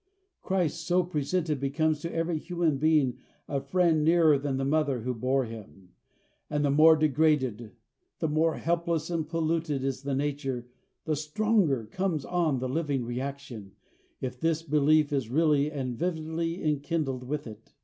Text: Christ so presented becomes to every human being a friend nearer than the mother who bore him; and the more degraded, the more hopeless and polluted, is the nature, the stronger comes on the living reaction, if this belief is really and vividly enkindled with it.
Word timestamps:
Christ 0.41 0.87
so 0.87 1.03
presented 1.03 1.59
becomes 1.59 1.99
to 1.99 2.11
every 2.11 2.39
human 2.39 2.79
being 2.79 3.19
a 3.47 3.61
friend 3.61 4.03
nearer 4.03 4.39
than 4.39 4.57
the 4.57 4.65
mother 4.65 5.01
who 5.01 5.13
bore 5.13 5.45
him; 5.45 5.89
and 6.49 6.65
the 6.65 6.71
more 6.71 6.95
degraded, 6.95 7.73
the 8.17 8.27
more 8.27 8.57
hopeless 8.57 9.11
and 9.11 9.29
polluted, 9.29 9.83
is 9.83 10.01
the 10.01 10.15
nature, 10.15 10.65
the 11.05 11.15
stronger 11.15 11.85
comes 11.85 12.25
on 12.25 12.57
the 12.57 12.67
living 12.67 13.05
reaction, 13.05 13.73
if 14.21 14.39
this 14.39 14.63
belief 14.63 15.13
is 15.13 15.29
really 15.29 15.71
and 15.71 15.99
vividly 15.99 16.63
enkindled 16.63 17.23
with 17.23 17.45
it. 17.45 17.75